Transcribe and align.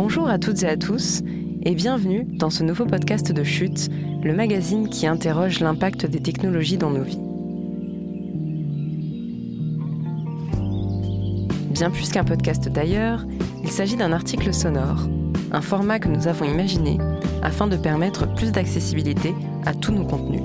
Bonjour 0.00 0.28
à 0.28 0.38
toutes 0.38 0.62
et 0.62 0.68
à 0.68 0.76
tous 0.76 1.22
et 1.64 1.74
bienvenue 1.74 2.24
dans 2.24 2.50
ce 2.50 2.62
nouveau 2.62 2.86
podcast 2.86 3.32
de 3.32 3.42
Chute, 3.42 3.90
le 4.22 4.32
magazine 4.32 4.88
qui 4.88 5.08
interroge 5.08 5.58
l'impact 5.58 6.06
des 6.06 6.20
technologies 6.20 6.78
dans 6.78 6.90
nos 6.90 7.02
vies. 7.02 7.18
Bien 11.72 11.90
plus 11.90 12.10
qu'un 12.10 12.22
podcast 12.22 12.68
d'ailleurs, 12.68 13.26
il 13.64 13.70
s'agit 13.70 13.96
d'un 13.96 14.12
article 14.12 14.54
sonore, 14.54 15.08
un 15.50 15.62
format 15.62 15.98
que 15.98 16.06
nous 16.06 16.28
avons 16.28 16.44
imaginé 16.44 16.98
afin 17.42 17.66
de 17.66 17.76
permettre 17.76 18.32
plus 18.36 18.52
d'accessibilité 18.52 19.34
à 19.66 19.74
tous 19.74 19.90
nos 19.90 20.04
contenus. 20.04 20.44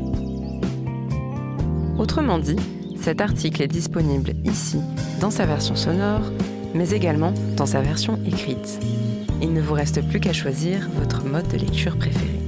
Autrement 2.00 2.40
dit, 2.40 2.58
cet 3.00 3.22
article 3.22 3.62
est 3.62 3.68
disponible 3.68 4.32
ici, 4.46 4.80
dans 5.22 5.30
sa 5.30 5.46
version 5.46 5.76
sonore, 5.76 6.24
mais 6.74 6.92
également 6.92 7.34
dans 7.56 7.66
sa 7.66 7.82
version 7.82 8.20
écrite. 8.26 8.80
Il 9.42 9.54
ne 9.54 9.62
vous 9.62 9.74
reste 9.74 10.02
plus 10.08 10.20
qu'à 10.20 10.34
choisir 10.34 10.90
votre 10.96 11.26
mode 11.26 11.48
de 11.48 11.58
lecture 11.58 11.98
préféré. 11.98 12.40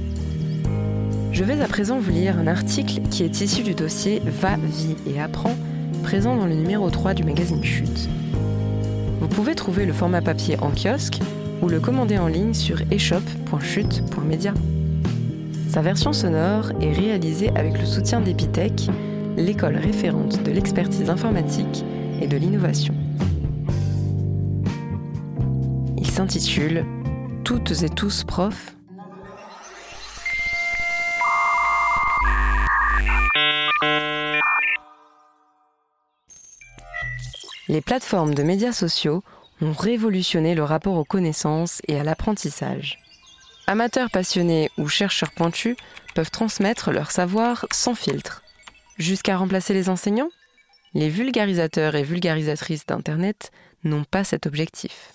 Je 1.32 1.44
vais 1.44 1.60
à 1.60 1.68
présent 1.68 1.98
vous 1.98 2.10
lire 2.10 2.38
un 2.38 2.46
article 2.46 3.02
qui 3.10 3.22
est 3.22 3.40
issu 3.42 3.62
du 3.62 3.74
dossier 3.74 4.22
Va, 4.24 4.56
vie 4.56 4.96
et 5.06 5.20
apprends, 5.20 5.54
présent 6.02 6.34
dans 6.34 6.46
le 6.46 6.54
numéro 6.54 6.88
3 6.88 7.12
du 7.12 7.24
magazine 7.24 7.62
Chute. 7.62 8.08
Vous 9.20 9.28
pouvez 9.28 9.54
trouver 9.54 9.84
le 9.84 9.92
format 9.92 10.22
papier 10.22 10.58
en 10.60 10.70
kiosque 10.70 11.20
ou 11.62 11.68
le 11.68 11.78
commander 11.78 12.16
en 12.16 12.28
ligne 12.28 12.54
sur 12.54 12.80
eshop.chute.media. 12.90 14.54
Sa 15.68 15.82
version 15.82 16.14
sonore 16.14 16.72
est 16.80 16.92
réalisée 16.92 17.50
avec 17.54 17.78
le 17.78 17.84
soutien 17.84 18.22
d'Epitech, 18.22 18.88
l'école 19.36 19.76
référente 19.76 20.42
de 20.42 20.52
l'expertise 20.52 21.10
informatique 21.10 21.84
et 22.22 22.26
de 22.26 22.36
l'innovation. 22.38 22.94
S'intitule 26.16 26.86
Toutes 27.44 27.82
et 27.82 27.90
tous 27.90 28.24
profs. 28.24 28.74
Les 37.68 37.82
plateformes 37.82 38.34
de 38.34 38.42
médias 38.42 38.72
sociaux 38.72 39.22
ont 39.60 39.72
révolutionné 39.72 40.54
le 40.54 40.64
rapport 40.64 40.96
aux 40.96 41.04
connaissances 41.04 41.82
et 41.86 42.00
à 42.00 42.02
l'apprentissage. 42.02 42.98
Amateurs 43.66 44.10
passionnés 44.10 44.70
ou 44.78 44.88
chercheurs 44.88 45.32
pointus 45.32 45.76
peuvent 46.14 46.30
transmettre 46.30 46.92
leur 46.92 47.10
savoir 47.10 47.66
sans 47.70 47.94
filtre. 47.94 48.42
Jusqu'à 48.96 49.36
remplacer 49.36 49.74
les 49.74 49.90
enseignants 49.90 50.30
Les 50.94 51.10
vulgarisateurs 51.10 51.94
et 51.94 52.04
vulgarisatrices 52.04 52.86
d'Internet 52.86 53.50
n'ont 53.84 54.04
pas 54.04 54.24
cet 54.24 54.46
objectif. 54.46 55.12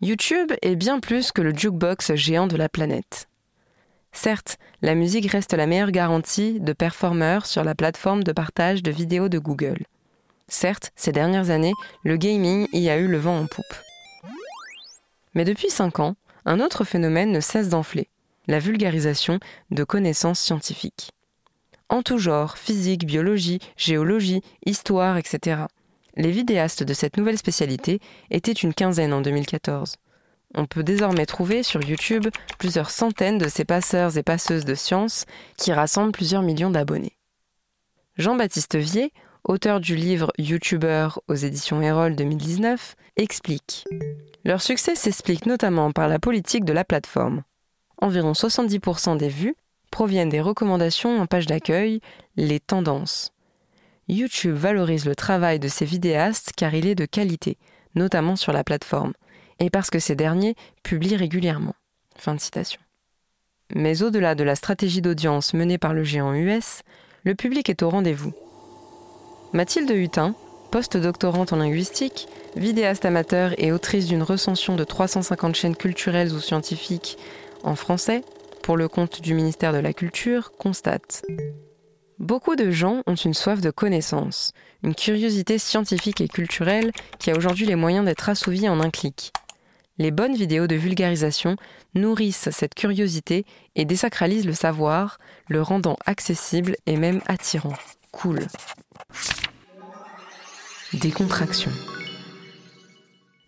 YouTube 0.00 0.52
est 0.62 0.76
bien 0.76 1.00
plus 1.00 1.32
que 1.32 1.42
le 1.42 1.50
jukebox 1.50 2.14
géant 2.14 2.46
de 2.46 2.56
la 2.56 2.68
planète. 2.68 3.28
Certes, 4.12 4.56
la 4.80 4.94
musique 4.94 5.28
reste 5.28 5.54
la 5.54 5.66
meilleure 5.66 5.90
garantie 5.90 6.60
de 6.60 6.72
performeurs 6.72 7.46
sur 7.46 7.64
la 7.64 7.74
plateforme 7.74 8.22
de 8.22 8.30
partage 8.30 8.84
de 8.84 8.92
vidéos 8.92 9.28
de 9.28 9.40
Google. 9.40 9.86
Certes, 10.46 10.92
ces 10.94 11.10
dernières 11.10 11.50
années, 11.50 11.72
le 12.04 12.16
gaming 12.16 12.68
y 12.72 12.88
a 12.90 12.96
eu 12.96 13.08
le 13.08 13.18
vent 13.18 13.40
en 13.40 13.46
poupe. 13.46 13.64
Mais 15.34 15.44
depuis 15.44 15.68
5 15.68 15.98
ans, 15.98 16.14
un 16.44 16.60
autre 16.60 16.84
phénomène 16.84 17.32
ne 17.32 17.40
cesse 17.40 17.68
d'enfler, 17.68 18.08
la 18.46 18.60
vulgarisation 18.60 19.40
de 19.72 19.82
connaissances 19.82 20.40
scientifiques. 20.40 21.10
En 21.88 22.02
tout 22.02 22.18
genre, 22.18 22.56
physique, 22.56 23.04
biologie, 23.04 23.58
géologie, 23.76 24.42
histoire, 24.64 25.16
etc. 25.16 25.62
Les 26.18 26.32
vidéastes 26.32 26.82
de 26.82 26.94
cette 26.94 27.16
nouvelle 27.16 27.38
spécialité 27.38 28.00
étaient 28.30 28.50
une 28.50 28.74
quinzaine 28.74 29.12
en 29.12 29.20
2014. 29.20 29.94
On 30.56 30.66
peut 30.66 30.82
désormais 30.82 31.26
trouver 31.26 31.62
sur 31.62 31.80
YouTube 31.80 32.26
plusieurs 32.58 32.90
centaines 32.90 33.38
de 33.38 33.48
ces 33.48 33.64
passeurs 33.64 34.18
et 34.18 34.24
passeuses 34.24 34.64
de 34.64 34.74
sciences 34.74 35.26
qui 35.56 35.72
rassemblent 35.72 36.10
plusieurs 36.10 36.42
millions 36.42 36.72
d'abonnés. 36.72 37.16
Jean-Baptiste 38.16 38.74
Vier, 38.74 39.12
auteur 39.44 39.78
du 39.78 39.94
livre 39.94 40.32
YouTuber 40.38 41.08
aux 41.28 41.34
éditions 41.36 41.80
Erol 41.82 42.16
2019, 42.16 42.96
explique 43.16 43.84
Leur 44.44 44.60
succès 44.60 44.96
s'explique 44.96 45.46
notamment 45.46 45.92
par 45.92 46.08
la 46.08 46.18
politique 46.18 46.64
de 46.64 46.72
la 46.72 46.84
plateforme. 46.84 47.44
Environ 47.98 48.32
70% 48.32 49.18
des 49.18 49.28
vues 49.28 49.54
proviennent 49.92 50.30
des 50.30 50.40
recommandations 50.40 51.20
en 51.20 51.26
page 51.26 51.46
d'accueil, 51.46 52.00
les 52.36 52.58
tendances. 52.58 53.30
YouTube 54.08 54.54
valorise 54.54 55.04
le 55.04 55.14
travail 55.14 55.58
de 55.58 55.68
ses 55.68 55.84
vidéastes 55.84 56.52
car 56.56 56.74
il 56.74 56.86
est 56.86 56.94
de 56.94 57.04
qualité, 57.04 57.58
notamment 57.94 58.36
sur 58.36 58.52
la 58.52 58.64
plateforme, 58.64 59.12
et 59.58 59.70
parce 59.70 59.90
que 59.90 59.98
ces 59.98 60.14
derniers 60.14 60.54
publient 60.82 61.16
régulièrement. 61.16 61.74
Mais 63.74 64.02
au-delà 64.02 64.34
de 64.34 64.44
la 64.44 64.54
stratégie 64.54 65.02
d'audience 65.02 65.52
menée 65.52 65.78
par 65.78 65.92
le 65.92 66.04
géant 66.04 66.32
US, 66.32 66.82
le 67.24 67.34
public 67.34 67.68
est 67.68 67.82
au 67.82 67.90
rendez-vous. 67.90 68.32
Mathilde 69.52 69.90
Hutin, 69.90 70.34
post-doctorante 70.70 71.52
en 71.52 71.56
linguistique, 71.56 72.28
vidéaste 72.56 73.04
amateur 73.04 73.52
et 73.58 73.72
autrice 73.72 74.06
d'une 74.06 74.22
recension 74.22 74.76
de 74.76 74.84
350 74.84 75.54
chaînes 75.54 75.76
culturelles 75.76 76.32
ou 76.32 76.40
scientifiques 76.40 77.18
en 77.62 77.74
français, 77.74 78.22
pour 78.62 78.76
le 78.76 78.88
compte 78.88 79.20
du 79.20 79.34
ministère 79.34 79.72
de 79.72 79.78
la 79.78 79.92
Culture, 79.92 80.52
constate 80.58 81.22
Beaucoup 82.18 82.56
de 82.56 82.72
gens 82.72 83.02
ont 83.06 83.14
une 83.14 83.32
soif 83.32 83.60
de 83.60 83.70
connaissance, 83.70 84.52
une 84.82 84.96
curiosité 84.96 85.56
scientifique 85.56 86.20
et 86.20 86.26
culturelle 86.26 86.90
qui 87.20 87.30
a 87.30 87.36
aujourd'hui 87.36 87.64
les 87.64 87.76
moyens 87.76 88.04
d'être 88.04 88.28
assouvie 88.28 88.68
en 88.68 88.80
un 88.80 88.90
clic. 88.90 89.32
Les 89.98 90.10
bonnes 90.10 90.34
vidéos 90.34 90.66
de 90.66 90.74
vulgarisation 90.74 91.54
nourrissent 91.94 92.50
cette 92.50 92.74
curiosité 92.74 93.46
et 93.76 93.84
désacralisent 93.84 94.46
le 94.46 94.52
savoir, 94.52 95.18
le 95.48 95.62
rendant 95.62 95.96
accessible 96.06 96.74
et 96.86 96.96
même 96.96 97.20
attirant. 97.28 97.74
Cool. 98.10 98.40
Décontraction. 100.94 101.70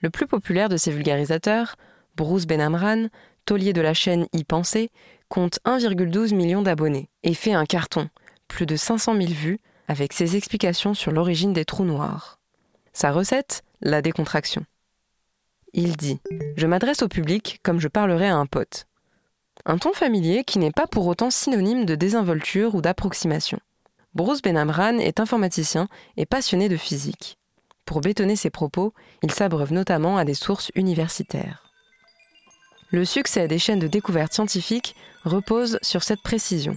Le 0.00 0.10
plus 0.10 0.28
populaire 0.28 0.68
de 0.68 0.76
ces 0.76 0.92
vulgarisateurs, 0.92 1.74
Bruce 2.16 2.46
Benamran, 2.46 3.08
taulier 3.46 3.72
de 3.72 3.80
la 3.80 3.94
chaîne 3.94 4.26
y 4.32 4.44
Penser, 4.44 4.90
compte 5.28 5.58
1,12 5.64 6.34
million 6.34 6.62
d'abonnés 6.62 7.08
et 7.24 7.34
fait 7.34 7.52
un 7.52 7.64
carton, 7.64 8.08
plus 8.50 8.66
de 8.66 8.76
500 8.76 9.14
000 9.14 9.28
vues, 9.28 9.60
avec 9.88 10.12
ses 10.12 10.36
explications 10.36 10.92
sur 10.92 11.12
l'origine 11.12 11.54
des 11.54 11.64
trous 11.64 11.84
noirs. 11.84 12.38
Sa 12.92 13.12
recette 13.12 13.62
La 13.80 14.02
décontraction. 14.02 14.66
Il 15.72 15.96
dit 15.96 16.20
Je 16.56 16.66
m'adresse 16.66 17.02
au 17.02 17.08
public 17.08 17.60
comme 17.62 17.80
je 17.80 17.88
parlerais 17.88 18.28
à 18.28 18.36
un 18.36 18.46
pote. 18.46 18.86
Un 19.64 19.78
ton 19.78 19.92
familier 19.92 20.42
qui 20.44 20.58
n'est 20.58 20.72
pas 20.72 20.86
pour 20.86 21.06
autant 21.06 21.30
synonyme 21.30 21.84
de 21.84 21.94
désinvolture 21.94 22.74
ou 22.74 22.82
d'approximation. 22.82 23.60
Bruce 24.14 24.42
Benamran 24.42 24.98
est 24.98 25.20
informaticien 25.20 25.88
et 26.16 26.26
passionné 26.26 26.68
de 26.68 26.76
physique. 26.76 27.38
Pour 27.86 28.00
bétonner 28.00 28.36
ses 28.36 28.50
propos, 28.50 28.92
il 29.22 29.30
s'abreuve 29.30 29.72
notamment 29.72 30.16
à 30.16 30.24
des 30.24 30.34
sources 30.34 30.72
universitaires. 30.74 31.70
Le 32.90 33.04
succès 33.04 33.46
des 33.46 33.60
chaînes 33.60 33.78
de 33.78 33.86
découverte 33.86 34.32
scientifique 34.32 34.96
repose 35.24 35.78
sur 35.82 36.02
cette 36.02 36.22
précision 36.22 36.76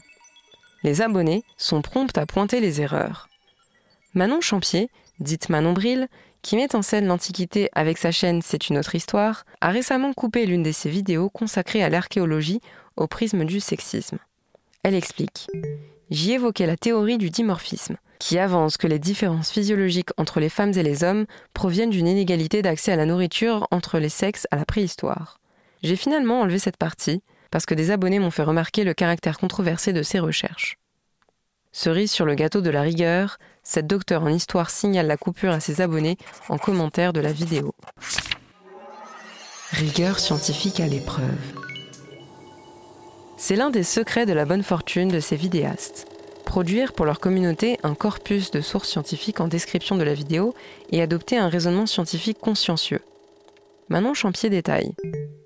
les 0.84 1.02
abonnés 1.02 1.44
sont 1.58 1.82
prompts 1.82 2.18
à 2.18 2.26
pointer 2.26 2.60
les 2.60 2.82
erreurs. 2.82 3.30
Manon 4.14 4.42
Champier, 4.42 4.90
dite 5.20 5.50
Manon 5.50 5.74
Bril, 5.74 6.08
qui 6.42 6.56
met 6.56 6.76
en 6.76 6.82
scène 6.82 7.08
l'Antiquité 7.08 7.70
avec 7.74 7.98
sa 7.98 8.12
chaîne 8.12 8.42
C'est 8.42 8.70
une 8.70 8.78
autre 8.78 8.96
histoire, 8.96 9.46
a 9.62 9.70
récemment 9.70 10.14
coupé 10.14 10.46
l'une 10.46 10.64
de 10.64 10.72
ses 10.72 10.90
vidéos 10.90 11.30
consacrées 11.30 11.84
à 11.84 11.90
l'archéologie 11.90 12.62
au 12.98 13.08
prisme 13.08 13.46
du 13.46 13.60
sexisme. 13.60 14.20
Elle 14.84 14.96
explique 14.96 15.48
J'y 16.12 16.34
évoquais 16.34 16.68
la 16.68 16.78
théorie 16.78 17.18
du 17.18 17.30
dimorphisme, 17.30 17.96
qui 18.20 18.38
avance 18.38 18.78
que 18.78 18.88
les 18.88 19.00
différences 19.00 19.52
physiologiques 19.52 20.12
entre 20.18 20.40
les 20.40 20.50
femmes 20.50 20.74
et 20.76 20.84
les 20.84 21.04
hommes 21.04 21.26
proviennent 21.54 21.90
d'une 21.90 22.08
inégalité 22.08 22.62
d'accès 22.62 22.92
à 22.92 22.98
la 22.98 23.06
nourriture 23.06 23.68
entre 23.72 23.98
les 23.98 24.10
sexes 24.10 24.48
à 24.52 24.58
la 24.58 24.66
préhistoire. 24.66 25.40
J'ai 25.82 25.96
finalement 25.96 26.42
enlevé 26.42 26.60
cette 26.60 26.78
partie 26.78 27.22
parce 27.54 27.68
que 27.68 27.76
des 27.76 27.92
abonnés 27.92 28.18
m'ont 28.18 28.32
fait 28.32 28.42
remarquer 28.42 28.84
le 28.84 28.96
caractère 28.96 29.38
controversé 29.38 29.94
de 29.94 30.02
ces 30.02 30.18
recherches. 30.18 30.80
Cerise 31.72 32.12
sur 32.12 32.26
le 32.26 32.34
gâteau 32.34 32.62
de 32.62 32.72
la 32.72 32.82
rigueur, 32.82 33.38
cette 33.62 33.86
docteure 33.86 34.24
en 34.24 34.30
histoire 34.30 34.72
signale 34.72 35.06
la 35.06 35.18
coupure 35.18 35.52
à 35.52 35.60
ses 35.60 35.80
abonnés 35.80 36.18
en 36.50 36.58
commentaire 36.58 37.14
de 37.14 37.20
la 37.20 37.32
vidéo. 37.32 37.76
Rigueur 39.70 40.18
scientifique 40.18 40.80
à 40.80 40.88
l'épreuve. 40.88 41.28
C'est 43.38 43.56
l'un 43.56 43.70
des 43.70 43.84
secrets 43.84 44.26
de 44.26 44.34
la 44.34 44.46
bonne 44.46 44.64
fortune 44.64 45.10
de 45.10 45.20
ces 45.20 45.36
vidéastes. 45.36 46.08
Produire 46.46 46.94
pour 46.94 47.06
leur 47.06 47.20
communauté 47.20 47.78
un 47.84 47.94
corpus 47.94 48.50
de 48.50 48.62
sources 48.62 48.90
scientifiques 48.90 49.42
en 49.42 49.48
description 49.48 49.96
de 49.96 50.04
la 50.04 50.16
vidéo 50.16 50.56
et 50.90 51.04
adopter 51.04 51.38
un 51.38 51.50
raisonnement 51.50 51.86
scientifique 51.86 52.40
consciencieux. 52.40 53.02
Manon 53.90 54.16
Champier 54.16 54.50
détaille. 54.50 54.96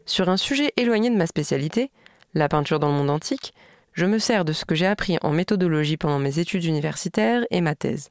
Sur 0.08 0.30
un 0.30 0.38
sujet 0.38 0.72
éloigné 0.78 1.10
de 1.10 1.18
ma 1.18 1.28
spécialité, 1.28 1.92
la 2.34 2.48
peinture 2.48 2.80
dans 2.80 2.88
le 2.88 2.94
monde 2.94 3.10
antique, 3.10 3.54
je 3.92 4.06
me 4.06 4.20
sers 4.20 4.46
de 4.46 4.54
ce 4.54 4.64
que 4.64 4.74
j'ai 4.74 4.88
appris 4.88 5.18
en 5.22 5.32
méthodologie 5.32 5.98
pendant 5.98 6.18
mes 6.18 6.40
études 6.40 6.64
universitaires 6.64 7.46
et 7.52 7.60
ma 7.60 7.76
thèse. 7.76 8.10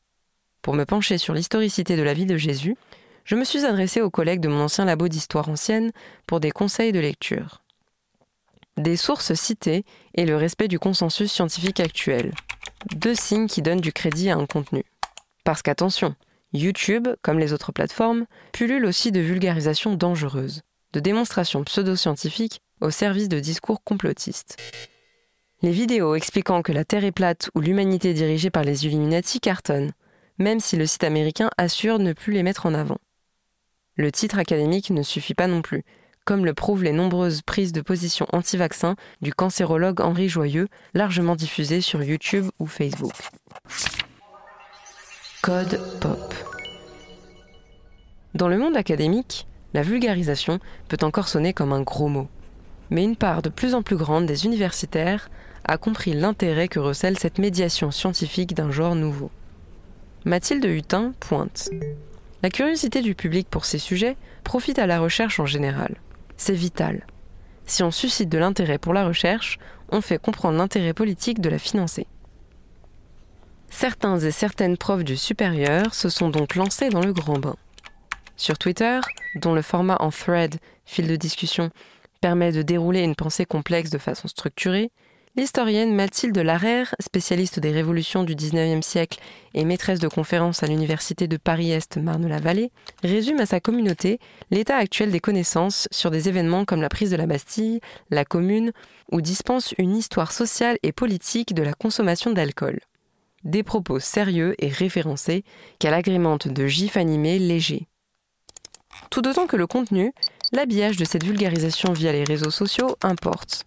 Pour 0.60 0.74
me 0.74 0.84
pencher 0.84 1.16
sur 1.16 1.32
l'historicité 1.32 1.96
de 1.96 2.02
la 2.02 2.12
vie 2.12 2.26
de 2.26 2.36
Jésus, 2.36 2.76
je 3.24 3.34
me 3.34 3.44
suis 3.44 3.64
adressé 3.64 4.02
aux 4.02 4.10
collègues 4.10 4.40
de 4.40 4.48
mon 4.48 4.60
ancien 4.60 4.84
labo 4.84 5.08
d'histoire 5.08 5.48
ancienne 5.48 5.90
pour 6.26 6.38
des 6.38 6.50
conseils 6.50 6.92
de 6.92 7.00
lecture. 7.00 7.62
Des 8.76 8.98
sources 8.98 9.32
citées 9.32 9.86
et 10.14 10.26
le 10.26 10.36
respect 10.36 10.68
du 10.68 10.78
consensus 10.78 11.32
scientifique 11.32 11.80
actuel. 11.80 12.34
Deux 12.94 13.14
signes 13.14 13.46
qui 13.46 13.62
donnent 13.62 13.80
du 13.80 13.94
crédit 13.94 14.28
à 14.28 14.36
un 14.36 14.44
contenu. 14.44 14.84
Parce 15.44 15.62
qu'attention, 15.62 16.14
YouTube, 16.52 17.08
comme 17.22 17.38
les 17.38 17.54
autres 17.54 17.72
plateformes, 17.72 18.26
pullule 18.52 18.84
aussi 18.84 19.12
de 19.12 19.20
vulgarisation 19.20 19.94
dangereuse, 19.94 20.62
de 20.96 21.00
démonstrations 21.00 21.62
pseudo-scientifiques 21.62 22.62
au 22.80 22.90
service 22.90 23.28
de 23.28 23.38
discours 23.38 23.84
complotistes. 23.84 24.56
Les 25.60 25.70
vidéos 25.70 26.14
expliquant 26.14 26.62
que 26.62 26.72
la 26.72 26.86
Terre 26.86 27.04
est 27.04 27.12
plate 27.12 27.50
ou 27.54 27.60
l'humanité 27.60 28.14
dirigée 28.14 28.48
par 28.48 28.64
les 28.64 28.86
Illuminati 28.86 29.38
cartonnent, 29.38 29.92
même 30.38 30.58
si 30.58 30.74
le 30.78 30.86
site 30.86 31.04
américain 31.04 31.50
assure 31.58 31.98
ne 31.98 32.14
plus 32.14 32.32
les 32.32 32.42
mettre 32.42 32.64
en 32.64 32.72
avant. 32.72 32.96
Le 33.96 34.10
titre 34.10 34.38
académique 34.38 34.88
ne 34.88 35.02
suffit 35.02 35.34
pas 35.34 35.48
non 35.48 35.60
plus, 35.60 35.84
comme 36.24 36.46
le 36.46 36.54
prouvent 36.54 36.84
les 36.84 36.92
nombreuses 36.92 37.42
prises 37.42 37.72
de 37.72 37.82
position 37.82 38.26
anti-vaccin 38.32 38.96
du 39.20 39.34
cancérologue 39.34 40.00
Henri 40.00 40.30
Joyeux, 40.30 40.68
largement 40.94 41.36
diffusées 41.36 41.82
sur 41.82 42.02
YouTube 42.02 42.48
ou 42.58 42.66
Facebook. 42.66 43.12
Code 45.42 45.78
POP. 46.00 46.34
Dans 48.32 48.48
le 48.48 48.56
monde 48.56 48.78
académique, 48.78 49.46
la 49.74 49.82
vulgarisation 49.82 50.58
peut 50.88 50.98
encore 51.02 51.28
sonner 51.28 51.52
comme 51.52 51.72
un 51.72 51.82
gros 51.82 52.08
mot. 52.08 52.28
Mais 52.90 53.04
une 53.04 53.16
part 53.16 53.42
de 53.42 53.48
plus 53.48 53.74
en 53.74 53.82
plus 53.82 53.96
grande 53.96 54.26
des 54.26 54.46
universitaires 54.46 55.28
a 55.64 55.78
compris 55.78 56.12
l'intérêt 56.12 56.68
que 56.68 56.78
recèle 56.78 57.18
cette 57.18 57.38
médiation 57.38 57.90
scientifique 57.90 58.54
d'un 58.54 58.70
genre 58.70 58.94
nouveau. 58.94 59.30
Mathilde 60.24 60.64
Hutin 60.64 61.12
pointe. 61.20 61.68
La 62.42 62.50
curiosité 62.50 63.02
du 63.02 63.14
public 63.14 63.48
pour 63.50 63.64
ces 63.64 63.78
sujets 63.78 64.16
profite 64.44 64.78
à 64.78 64.86
la 64.86 65.00
recherche 65.00 65.40
en 65.40 65.46
général. 65.46 65.96
C'est 66.36 66.54
vital. 66.54 67.06
Si 67.66 67.82
on 67.82 67.90
suscite 67.90 68.28
de 68.28 68.38
l'intérêt 68.38 68.78
pour 68.78 68.94
la 68.94 69.06
recherche, 69.06 69.58
on 69.90 70.00
fait 70.00 70.18
comprendre 70.18 70.58
l'intérêt 70.58 70.92
politique 70.92 71.40
de 71.40 71.48
la 71.48 71.58
financer. 71.58 72.06
Certains 73.70 74.18
et 74.18 74.30
certaines 74.30 74.76
profs 74.76 75.04
du 75.04 75.16
supérieur 75.16 75.94
se 75.94 76.08
sont 76.08 76.28
donc 76.28 76.54
lancés 76.54 76.88
dans 76.88 77.02
le 77.02 77.12
grand 77.12 77.38
bain. 77.38 77.56
Sur 78.36 78.58
Twitter, 78.58 79.00
dont 79.36 79.54
le 79.54 79.62
format 79.62 79.96
en 80.00 80.10
thread, 80.10 80.56
fil 80.84 81.08
de 81.08 81.16
discussion, 81.16 81.70
permet 82.20 82.52
de 82.52 82.62
dérouler 82.62 83.00
une 83.00 83.14
pensée 83.14 83.46
complexe 83.46 83.90
de 83.90 83.98
façon 83.98 84.28
structurée, 84.28 84.90
l'historienne 85.36 85.94
Mathilde 85.94 86.38
Larère, 86.38 86.94
spécialiste 87.00 87.60
des 87.60 87.70
révolutions 87.70 88.24
du 88.24 88.34
XIXe 88.34 88.84
siècle 88.84 89.20
et 89.54 89.64
maîtresse 89.64 90.00
de 90.00 90.08
conférences 90.08 90.62
à 90.62 90.66
l'université 90.66 91.28
de 91.28 91.36
Paris-Est 91.36 91.96
Marne-la-Vallée, 91.96 92.72
résume 93.02 93.40
à 93.40 93.46
sa 93.46 93.60
communauté 93.60 94.18
l'état 94.50 94.76
actuel 94.76 95.10
des 95.10 95.20
connaissances 95.20 95.88
sur 95.90 96.10
des 96.10 96.28
événements 96.28 96.64
comme 96.64 96.82
la 96.82 96.88
prise 96.88 97.10
de 97.10 97.16
la 97.16 97.26
Bastille, 97.26 97.80
la 98.10 98.24
Commune, 98.24 98.72
ou 99.12 99.20
dispense 99.20 99.74
une 99.78 99.96
histoire 99.96 100.32
sociale 100.32 100.78
et 100.82 100.92
politique 100.92 101.54
de 101.54 101.62
la 101.62 101.72
consommation 101.72 102.32
d'alcool. 102.32 102.80
Des 103.44 103.62
propos 103.62 104.00
sérieux 104.00 104.54
et 104.58 104.68
référencés 104.68 105.44
qu'elle 105.78 105.94
agrémente 105.94 106.48
de 106.48 106.66
gifs 106.66 106.96
animés 106.96 107.38
légers. 107.38 107.86
Tout 109.10 109.22
d'autant 109.22 109.46
que 109.46 109.56
le 109.56 109.66
contenu, 109.66 110.12
l'habillage 110.52 110.96
de 110.96 111.04
cette 111.04 111.24
vulgarisation 111.24 111.92
via 111.92 112.12
les 112.12 112.24
réseaux 112.24 112.50
sociaux 112.50 112.96
importe. 113.02 113.64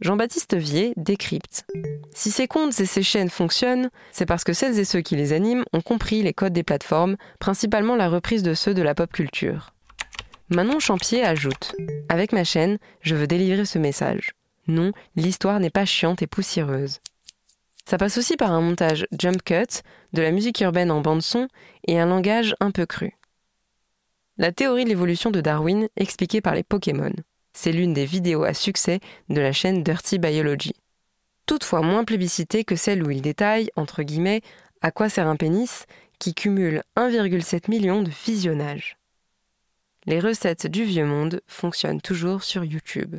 Jean-Baptiste 0.00 0.56
Vier 0.56 0.94
décrypte. 0.96 1.66
Si 2.14 2.30
ces 2.30 2.48
comptes 2.48 2.80
et 2.80 2.86
ces 2.86 3.02
chaînes 3.02 3.28
fonctionnent, 3.28 3.90
c'est 4.12 4.24
parce 4.26 4.44
que 4.44 4.54
celles 4.54 4.78
et 4.78 4.84
ceux 4.84 5.02
qui 5.02 5.14
les 5.14 5.34
animent 5.34 5.64
ont 5.74 5.82
compris 5.82 6.22
les 6.22 6.32
codes 6.32 6.54
des 6.54 6.62
plateformes, 6.62 7.16
principalement 7.38 7.96
la 7.96 8.08
reprise 8.08 8.42
de 8.42 8.54
ceux 8.54 8.72
de 8.72 8.82
la 8.82 8.94
pop 8.94 9.12
culture. 9.12 9.72
Manon 10.48 10.80
Champier 10.80 11.22
ajoute 11.22 11.74
Avec 12.08 12.32
ma 12.32 12.44
chaîne, 12.44 12.78
je 13.02 13.14
veux 13.14 13.26
délivrer 13.26 13.66
ce 13.66 13.78
message. 13.78 14.30
Non, 14.68 14.92
l'histoire 15.16 15.60
n'est 15.60 15.70
pas 15.70 15.84
chiante 15.84 16.22
et 16.22 16.26
poussiéreuse. 16.26 17.00
Ça 17.84 17.98
passe 17.98 18.18
aussi 18.18 18.36
par 18.36 18.52
un 18.52 18.60
montage 18.60 19.06
jump 19.18 19.42
cut, 19.44 19.82
de 20.12 20.22
la 20.22 20.30
musique 20.30 20.60
urbaine 20.60 20.90
en 20.90 21.00
bande-son 21.00 21.48
et 21.86 22.00
un 22.00 22.06
langage 22.06 22.54
un 22.60 22.70
peu 22.70 22.86
cru. 22.86 23.14
La 24.40 24.52
théorie 24.52 24.84
de 24.84 24.88
l'évolution 24.88 25.30
de 25.30 25.42
Darwin 25.42 25.88
expliquée 25.98 26.40
par 26.40 26.54
les 26.54 26.62
Pokémon. 26.62 27.12
C'est 27.52 27.72
l'une 27.72 27.92
des 27.92 28.06
vidéos 28.06 28.42
à 28.42 28.54
succès 28.54 29.00
de 29.28 29.38
la 29.38 29.52
chaîne 29.52 29.82
Dirty 29.82 30.18
Biology. 30.18 30.72
Toutefois 31.44 31.82
moins 31.82 32.04
plébiscitée 32.04 32.64
que 32.64 32.74
celle 32.74 33.02
où 33.02 33.10
il 33.10 33.20
détaille, 33.20 33.68
entre 33.76 34.02
guillemets, 34.02 34.40
à 34.80 34.92
quoi 34.92 35.10
sert 35.10 35.26
un 35.26 35.36
pénis, 35.36 35.84
qui 36.18 36.32
cumule 36.32 36.82
1,7 36.96 37.68
million 37.68 38.02
de 38.02 38.10
visionnages. 38.24 38.96
Les 40.06 40.20
recettes 40.20 40.66
du 40.66 40.84
vieux 40.84 41.04
monde 41.04 41.42
fonctionnent 41.46 42.00
toujours 42.00 42.42
sur 42.42 42.64
YouTube. 42.64 43.16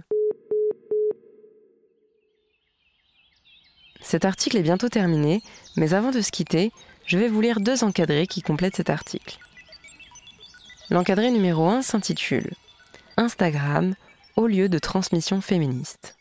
Cet 4.02 4.26
article 4.26 4.58
est 4.58 4.64
bientôt 4.64 4.90
terminé, 4.90 5.44
mais 5.78 5.94
avant 5.94 6.10
de 6.10 6.22
se 6.22 6.32
quitter, 6.32 6.72
je 7.06 7.20
vais 7.20 7.28
vous 7.28 7.42
lire 7.42 7.60
deux 7.60 7.84
encadrés 7.84 8.26
qui 8.26 8.42
complètent 8.42 8.78
cet 8.78 8.90
article. 8.90 9.38
L'encadré 10.92 11.32
numéro 11.32 11.70
1 11.70 11.84
s'intitule 11.84 12.52
Instagram 13.16 13.96
au 14.36 14.46
lieu 14.46 14.68
de 14.68 14.78
transmission 14.78 15.40
féministe. 15.40 16.18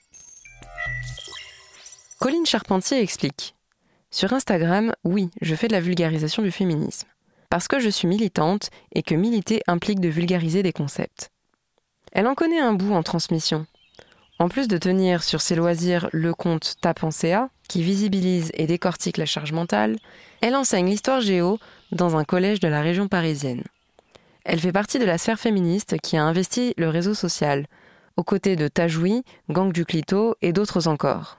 Colline 2.20 2.46
Charpentier 2.46 3.00
explique 3.00 3.56
Sur 4.12 4.32
Instagram, 4.32 4.94
oui, 5.02 5.28
je 5.42 5.56
fais 5.56 5.66
de 5.66 5.72
la 5.72 5.80
vulgarisation 5.80 6.44
du 6.44 6.52
féminisme. 6.52 7.08
Parce 7.48 7.66
que 7.66 7.80
je 7.80 7.88
suis 7.88 8.06
militante 8.06 8.70
et 8.94 9.02
que 9.02 9.16
militer 9.16 9.60
implique 9.66 9.98
de 9.98 10.08
vulgariser 10.08 10.62
des 10.62 10.72
concepts. 10.72 11.32
Elle 12.12 12.28
en 12.28 12.36
connaît 12.36 12.60
un 12.60 12.72
bout 12.72 12.94
en 12.94 13.02
transmission. 13.02 13.66
En 14.38 14.48
plus 14.48 14.68
de 14.68 14.78
tenir 14.78 15.24
sur 15.24 15.40
ses 15.40 15.56
loisirs 15.56 16.08
le 16.12 16.32
compte 16.32 16.76
Tapensea, 16.80 17.48
qui 17.68 17.82
visibilise 17.82 18.52
et 18.54 18.68
décortique 18.68 19.16
la 19.16 19.26
charge 19.26 19.50
mentale, 19.50 19.96
elle 20.40 20.54
enseigne 20.54 20.86
l'histoire 20.86 21.22
géo 21.22 21.58
dans 21.90 22.16
un 22.16 22.22
collège 22.22 22.60
de 22.60 22.68
la 22.68 22.82
région 22.82 23.08
parisienne. 23.08 23.64
Elle 24.44 24.60
fait 24.60 24.72
partie 24.72 24.98
de 24.98 25.04
la 25.04 25.18
sphère 25.18 25.38
féministe 25.38 25.98
qui 26.00 26.16
a 26.16 26.24
investi 26.24 26.74
le 26.76 26.88
réseau 26.88 27.14
social, 27.14 27.66
aux 28.16 28.24
côtés 28.24 28.56
de 28.56 28.68
Tajoui, 28.68 29.22
Gang 29.48 29.72
du 29.72 29.84
Clito 29.84 30.34
et 30.42 30.52
d'autres 30.52 30.88
encore. 30.88 31.38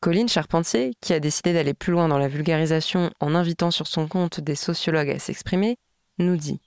Colline 0.00 0.28
Charpentier, 0.28 0.92
qui 1.00 1.14
a 1.14 1.20
décidé 1.20 1.52
d'aller 1.52 1.74
plus 1.74 1.92
loin 1.92 2.08
dans 2.08 2.18
la 2.18 2.28
vulgarisation 2.28 3.10
en 3.20 3.34
invitant 3.34 3.70
sur 3.70 3.86
son 3.86 4.06
compte 4.06 4.40
des 4.40 4.54
sociologues 4.54 5.10
à 5.10 5.18
s'exprimer, 5.18 5.78
nous 6.18 6.36
dit 6.36 6.60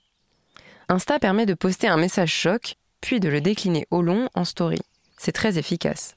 Insta 0.89 1.19
permet 1.19 1.45
de 1.45 1.53
poster 1.53 1.87
un 1.87 1.97
message 1.97 2.33
choc, 2.33 2.75
puis 3.01 3.19
de 3.19 3.29
le 3.29 3.41
décliner 3.41 3.87
au 3.91 4.01
long 4.01 4.27
en 4.33 4.43
story. 4.43 4.79
C'est 5.17 5.31
très 5.31 5.57
efficace. 5.57 6.15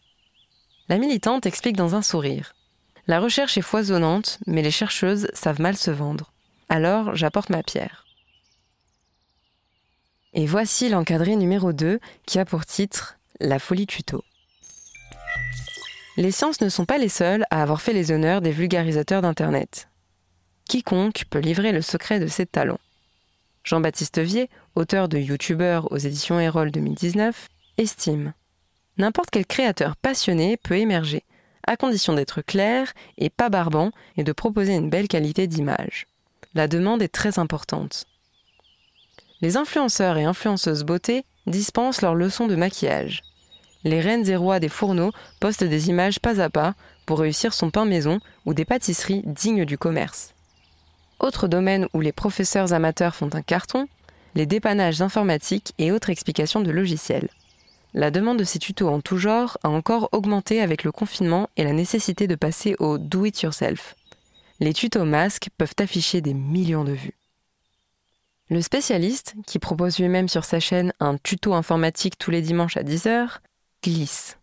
La 0.89 0.99
militante 0.99 1.47
explique 1.47 1.77
dans 1.77 1.95
un 1.95 2.03
sourire. 2.03 2.55
La 3.07 3.21
recherche 3.21 3.59
est 3.59 3.63
foisonnante, 3.63 4.39
mais 4.47 4.63
les 4.63 4.71
chercheuses 4.71 5.29
savent 5.35 5.61
mal 5.61 5.77
se 5.77 5.91
vendre. 5.91 6.33
Alors 6.69 7.15
j'apporte 7.15 7.51
ma 7.51 7.63
pierre. 7.63 8.02
Et 10.35 10.47
voici 10.47 10.89
l'encadré 10.89 11.37
numéro 11.37 11.75
2 11.75 12.01
qui 12.27 12.39
a 12.39 12.47
pour 12.47 12.65
titre 12.65 13.19
La 13.41 13.59
folie 13.59 13.87
tuto. 13.87 14.25
Les 16.17 16.31
sciences 16.31 16.63
ne 16.63 16.71
sont 16.71 16.87
pas 16.87 16.97
les 16.97 17.11
seules 17.11 17.45
à 17.51 17.63
avoir 17.63 17.83
fait 17.83 17.93
les 17.93 18.13
honneurs 18.13 18.41
des 18.41 18.51
vulgarisateurs 18.51 19.21
d'Internet. 19.21 19.89
Quiconque 20.67 21.25
peut 21.29 21.39
livrer 21.39 21.73
le 21.73 21.83
secret 21.83 22.19
de 22.19 22.27
ses 22.27 22.47
talents. 22.47 22.81
Jean-Baptiste 23.65 24.21
Vier, 24.21 24.49
auteur 24.75 25.09
de 25.09 25.19
YouTuber 25.19 25.83
aux 25.91 25.99
éditions 25.99 26.41
Erol 26.41 26.71
2019, 26.71 27.49
estime 27.77 28.33
N'importe 28.97 29.31
quel 29.31 29.47
créateur 29.47 29.97
passionné 29.97 30.57
peut 30.57 30.77
émerger, 30.77 31.25
à 31.67 31.77
condition 31.77 32.15
d'être 32.15 32.41
clair 32.41 32.93
et 33.19 33.31
pas 33.31 33.51
barbant 33.51 33.91
et 34.17 34.25
de 34.25 34.33
proposer 34.33 34.75
une 34.75 34.91
belle 34.91 35.09
qualité 35.09 35.47
d'image. 35.47 36.07
La 36.55 36.69
demande 36.69 37.03
est 37.03 37.09
très 37.09 37.39
importante. 37.39 38.07
Les 39.43 39.57
influenceurs 39.57 40.19
et 40.19 40.25
influenceuses 40.25 40.85
beauté 40.85 41.25
dispensent 41.49 42.01
leurs 42.01 42.15
leçons 42.15 42.47
de 42.47 42.55
maquillage. 42.55 43.23
Les 43.83 44.01
reines 44.01 44.29
et 44.29 44.37
rois 44.37 44.61
des 44.61 44.69
fourneaux 44.69 45.11
postent 45.41 45.65
des 45.65 45.89
images 45.89 46.21
pas 46.21 46.41
à 46.41 46.49
pas 46.49 46.75
pour 47.07 47.19
réussir 47.19 47.53
son 47.53 47.71
pain 47.71 47.85
maison 47.85 48.21
ou 48.47 48.55
des 48.55 48.65
pâtisseries 48.65 49.25
dignes 49.27 49.65
du 49.65 49.77
commerce. 49.77 50.35
Autre 51.19 51.49
domaine 51.49 51.89
où 51.93 52.01
les 52.01 52.13
professeurs 52.13 52.73
amateurs 52.73 53.17
font 53.17 53.31
un 53.35 53.43
carton, 53.43 53.89
les 54.37 54.47
dépannages 54.47 55.03
informatiques 55.03 55.73
et 55.79 55.91
autres 55.91 56.11
explications 56.11 56.61
de 56.61 56.71
logiciels. 56.71 57.29
La 57.95 58.13
demande 58.13 58.39
de 58.39 58.45
ces 58.45 58.61
tutos 58.61 58.89
en 58.89 59.01
tout 59.01 59.19
genre 59.19 59.59
a 59.65 59.69
encore 59.69 60.09
augmenté 60.13 60.63
avec 60.63 60.85
le 60.85 60.93
confinement 60.93 61.49
et 61.57 61.65
la 61.65 61.73
nécessité 61.73 62.29
de 62.29 62.37
passer 62.37 62.77
au 62.79 62.97
do 62.97 63.25
it 63.25 63.43
yourself. 63.43 63.97
Les 64.61 64.73
tutos 64.73 65.05
masques 65.05 65.49
peuvent 65.59 65.75
afficher 65.79 66.21
des 66.21 66.33
millions 66.33 66.85
de 66.85 66.93
vues. 66.93 67.22
Le 68.53 68.61
spécialiste, 68.61 69.35
qui 69.47 69.59
propose 69.59 69.99
lui-même 69.99 70.29
sur 70.29 70.45
sa 70.45 70.61
chaîne 70.61 70.93
un 71.01 71.17
tuto 71.17 71.55
informatique 71.55 72.19
tous 72.19 72.31
les 72.31 72.43
dimanches 72.43 72.77
à 72.77 72.83
10h, 72.83 73.39
glisse. 73.83 74.39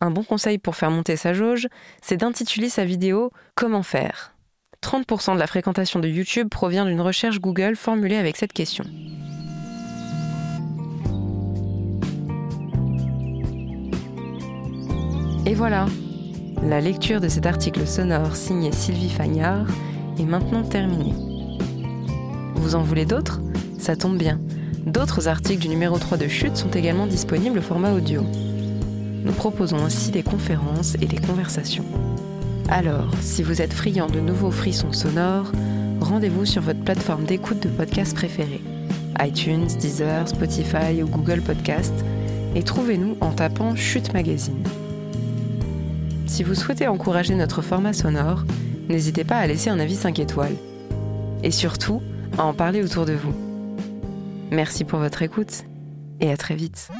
Un 0.00 0.10
bon 0.10 0.22
conseil 0.22 0.56
pour 0.56 0.76
faire 0.76 0.90
monter 0.90 1.16
sa 1.16 1.34
jauge, 1.34 1.68
c'est 2.00 2.16
d'intituler 2.16 2.70
sa 2.70 2.86
vidéo 2.86 3.30
Comment 3.54 3.82
faire 3.82 4.34
30% 4.82 5.34
de 5.34 5.38
la 5.38 5.46
fréquentation 5.46 6.00
de 6.00 6.08
YouTube 6.08 6.48
provient 6.48 6.86
d'une 6.86 7.02
recherche 7.02 7.38
Google 7.38 7.76
formulée 7.76 8.16
avec 8.16 8.38
cette 8.38 8.54
question. 8.54 8.84
Et 15.44 15.54
voilà, 15.54 15.84
la 16.62 16.80
lecture 16.80 17.20
de 17.20 17.28
cet 17.28 17.44
article 17.44 17.86
sonore 17.86 18.36
signé 18.36 18.72
Sylvie 18.72 19.10
Fagnard 19.10 19.66
est 20.18 20.24
maintenant 20.24 20.62
terminée. 20.62 21.33
Vous 22.64 22.76
en 22.76 22.82
voulez 22.82 23.04
d'autres 23.04 23.42
Ça 23.78 23.94
tombe 23.94 24.16
bien. 24.16 24.40
D'autres 24.86 25.28
articles 25.28 25.60
du 25.60 25.68
numéro 25.68 25.98
3 25.98 26.16
de 26.16 26.28
Chute 26.28 26.56
sont 26.56 26.70
également 26.70 27.06
disponibles 27.06 27.58
au 27.58 27.62
format 27.62 27.92
audio. 27.92 28.22
Nous 29.22 29.32
proposons 29.32 29.84
aussi 29.84 30.10
des 30.10 30.22
conférences 30.22 30.94
et 30.94 31.04
des 31.04 31.18
conversations. 31.18 31.84
Alors, 32.70 33.10
si 33.20 33.42
vous 33.42 33.60
êtes 33.60 33.74
friand 33.74 34.06
de 34.06 34.18
nouveaux 34.18 34.50
frissons 34.50 34.94
sonores, 34.94 35.52
rendez-vous 36.00 36.46
sur 36.46 36.62
votre 36.62 36.80
plateforme 36.80 37.24
d'écoute 37.24 37.60
de 37.60 37.68
podcast 37.68 38.14
préférée, 38.14 38.62
iTunes, 39.20 39.66
Deezer, 39.78 40.26
Spotify 40.26 41.02
ou 41.02 41.06
Google 41.06 41.42
Podcast, 41.42 41.92
et 42.54 42.62
trouvez-nous 42.62 43.18
en 43.20 43.32
tapant 43.32 43.76
Chute 43.76 44.14
Magazine. 44.14 44.64
Si 46.26 46.42
vous 46.42 46.54
souhaitez 46.54 46.88
encourager 46.88 47.34
notre 47.34 47.60
format 47.60 47.92
sonore, 47.92 48.44
n'hésitez 48.88 49.24
pas 49.24 49.36
à 49.36 49.46
laisser 49.46 49.68
un 49.68 49.80
avis 49.80 49.96
5 49.96 50.18
étoiles. 50.18 50.56
Et 51.42 51.50
surtout, 51.50 52.00
à 52.38 52.44
en 52.44 52.54
parler 52.54 52.82
autour 52.82 53.06
de 53.06 53.12
vous. 53.12 53.34
Merci 54.50 54.84
pour 54.84 54.98
votre 54.98 55.22
écoute 55.22 55.64
et 56.20 56.30
à 56.30 56.36
très 56.36 56.54
vite. 56.54 56.90